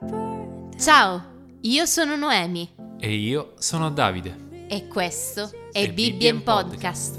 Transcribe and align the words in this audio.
Ciao, 0.00 1.22
io 1.62 1.84
sono 1.84 2.14
Noemi 2.14 2.72
E 3.00 3.14
io 3.16 3.54
sono 3.58 3.90
Davide. 3.90 4.66
e 4.68 4.86
questo 4.86 5.50
è 5.72 5.82
È 5.82 5.92
Bibbia 5.92 6.30
in 6.30 6.36
Bibbia 6.36 6.38
in 6.38 6.42
Podcast. 6.44 7.18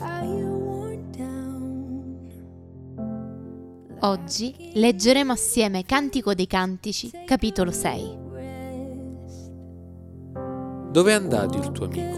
Oggi 4.02 4.72
leggeremo 4.76 5.34
assieme 5.34 5.84
Cantico 5.84 6.34
dei 6.34 6.48
Cantici, 6.48 7.12
capitolo 7.26 7.72
6. 7.72 8.18
Dove 10.90 11.12
è 11.12 11.16
andato 11.16 11.58
il 11.58 11.72
tuo 11.74 11.84
amico? 11.86 12.18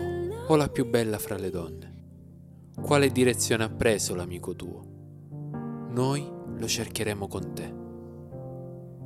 O 0.54 0.56
la 0.56 0.70
più 0.70 0.88
bella 0.88 1.18
fra 1.18 1.38
le 1.38 1.50
donne? 1.50 1.94
Quale 2.80 3.10
direzione 3.12 3.64
ha 3.64 3.70
preso 3.70 4.14
l'amico 4.14 4.56
tuo? 4.56 4.84
Noi 5.90 6.32
lo 6.56 6.68
cercheremo 6.68 7.28
con 7.28 7.52
te. 7.56 7.74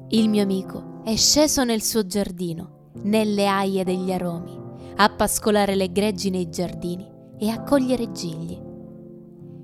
Il 0.09 0.27
mio 0.29 0.43
amico 0.43 0.95
è 1.05 1.15
sceso 1.17 1.63
nel 1.63 1.83
suo 1.83 2.07
giardino, 2.07 2.89
nelle 3.03 3.45
aie 3.45 3.84
degli 3.84 4.11
aromi, 4.11 4.59
a 4.95 5.07
pascolare 5.07 5.75
le 5.75 5.91
greggi 5.91 6.31
nei 6.31 6.49
giardini 6.49 7.07
e 7.38 7.47
a 7.49 7.61
cogliere 7.61 8.11
gigli. 8.11 8.59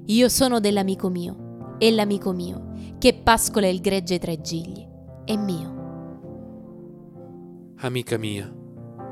Io 0.05 0.29
sono 0.29 0.59
dell'amico 0.59 1.09
mio, 1.09 1.77
e 1.79 1.89
l'amico 1.89 2.31
mio, 2.31 2.73
che 2.99 3.15
pascola 3.23 3.67
il 3.67 3.81
gregge 3.81 4.19
tra 4.19 4.29
i 4.29 4.39
gigli, 4.39 4.87
è 5.25 5.35
mio. 5.35 5.79
Amica 7.77 8.19
mia, 8.19 8.53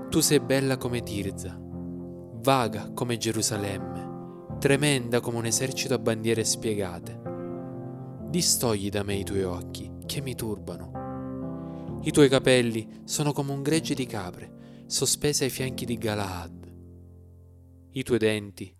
tu 0.10 0.20
sei 0.20 0.40
bella 0.40 0.78
come 0.78 1.02
Tirza, 1.02 1.60
vaga 1.60 2.92
come 2.94 3.18
Gerusalemme, 3.18 4.56
tremenda 4.60 5.20
come 5.20 5.40
un 5.40 5.46
esercito 5.46 5.96
a 5.96 6.00
bandiere 6.00 6.44
spiegate. 6.44 7.22
Distogli 8.30 8.90
da 8.90 9.02
me 9.02 9.16
i 9.16 9.24
tuoi 9.24 9.42
occhi, 9.42 9.92
che 10.06 10.22
mi 10.22 10.36
turbano. 10.36 10.99
I 12.02 12.12
tuoi 12.12 12.30
capelli 12.30 13.02
sono 13.04 13.34
come 13.34 13.52
un 13.52 13.62
gregge 13.62 13.94
di 13.94 14.06
capre, 14.06 14.86
sospese 14.86 15.44
ai 15.44 15.50
fianchi 15.50 15.84
di 15.84 15.98
Galaad. 15.98 16.74
I 17.92 18.04
tuoi 18.04 18.18
denti 18.18 18.74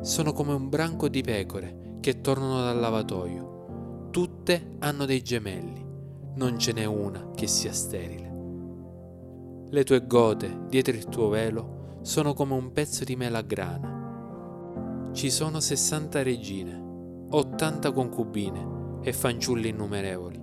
sono 0.00 0.32
come 0.32 0.54
un 0.54 0.70
branco 0.70 1.08
di 1.08 1.20
pecore 1.20 1.98
che 2.00 2.22
tornano 2.22 2.62
dal 2.62 2.78
lavatoio. 2.78 4.08
Tutte 4.10 4.76
hanno 4.78 5.04
dei 5.04 5.22
gemelli, 5.22 5.84
non 6.36 6.58
ce 6.58 6.72
n'è 6.72 6.86
una 6.86 7.30
che 7.34 7.46
sia 7.46 7.74
sterile. 7.74 8.30
Le 9.68 9.84
tue 9.84 10.06
gote 10.06 10.64
dietro 10.70 10.96
il 10.96 11.04
tuo 11.04 11.28
velo 11.28 11.98
sono 12.00 12.32
come 12.32 12.54
un 12.54 12.72
pezzo 12.72 13.04
di 13.04 13.16
mela 13.16 13.42
grana. 13.42 15.10
Ci 15.12 15.30
sono 15.30 15.60
60 15.60 16.22
regine, 16.22 17.26
80 17.28 17.92
concubine 17.92 19.00
e 19.02 19.12
fanciulli 19.12 19.68
innumerevoli. 19.68 20.40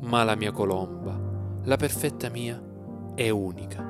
Ma 0.00 0.24
la 0.24 0.34
mia 0.36 0.52
colomba, 0.52 1.28
la 1.64 1.76
perfetta 1.76 2.30
mia, 2.30 2.58
è 3.14 3.28
unica. 3.28 3.86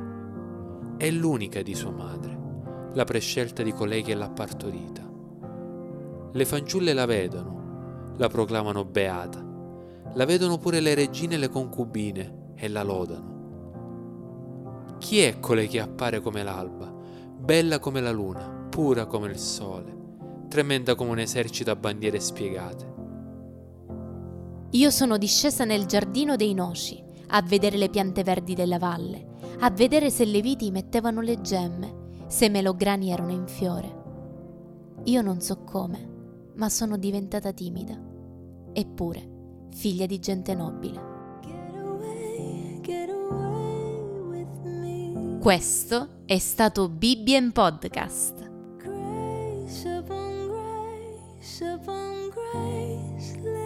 È 0.97 1.09
l'unica 1.09 1.63
di 1.63 1.75
sua 1.75 1.93
madre, 1.93 2.37
la 2.95 3.05
prescelta 3.05 3.63
di 3.63 3.73
colei 3.73 4.03
che 4.03 4.15
l'ha 4.15 4.29
partorita. 4.29 5.09
Le 6.33 6.45
fanciulle 6.45 6.93
la 6.93 7.07
vedono, 7.07 8.15
la 8.17 8.29
proclamano 8.29 8.85
beata, 8.85 9.41
la 10.15 10.25
vedono 10.25 10.59
pure 10.59 10.81
le 10.81 10.95
regine 10.95 11.37
e 11.37 11.39
le 11.39 11.49
concubine 11.49 12.55
e 12.57 12.67
la 12.69 12.83
lodano. 12.83 13.39
Chi 14.99 15.21
è 15.21 15.39
colei 15.39 15.69
che 15.69 15.79
appare 15.81 16.21
come 16.21 16.43
l'alba, 16.43 16.93
bella 17.39 17.79
come 17.79 18.01
la 18.01 18.11
luna, 18.11 18.67
pura 18.69 19.07
come 19.07 19.29
il 19.29 19.39
sole, 19.39 19.97
tremenda 20.49 20.97
come 20.97 21.11
un 21.11 21.21
esercito 21.21 21.71
a 21.71 21.77
bandiere 21.77 22.19
spiegate? 22.19 22.95
Io 24.71 24.91
sono 24.91 25.17
discesa 25.19 25.65
nel 25.65 25.87
giardino 25.87 26.35
dei 26.37 26.53
noci, 26.53 27.03
a 27.31 27.43
vedere 27.43 27.77
le 27.77 27.89
piante 27.89 28.23
verdi 28.23 28.55
della 28.55 28.79
valle, 28.79 29.27
a 29.61 29.71
vedere 29.71 30.11
se 30.11 30.25
le 30.25 30.41
viti 30.41 30.71
mettevano 30.71 31.21
le 31.21 31.41
gemme, 31.41 32.25
se 32.27 32.47
i 32.47 32.51
melograni 32.51 33.11
erano 33.11 33.33
in 33.33 33.47
fiore. 33.47 33.99
Io 35.05 35.23
non 35.23 35.41
so 35.41 35.63
come, 35.65 36.53
ma 36.55 36.69
sono 36.69 36.97
diventata 36.97 37.53
timida. 37.53 37.99
Eppure, 38.73 39.69
figlia 39.71 40.07
di 40.07 40.19
gente 40.19 40.55
nobile. 40.55 41.09
Questo 45.41 46.09
è 46.27 46.39
stato 46.39 46.89
Bibbien 46.91 47.53
Podcast. 47.53 48.51
Grace 48.77 49.89
upon 49.89 50.49
grace 50.49 51.65
upon 51.65 52.29
grace. 52.29 53.60